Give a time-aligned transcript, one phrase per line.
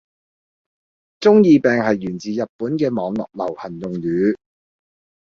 [1.19, 4.35] 中二病係源自日本嘅網絡流行用語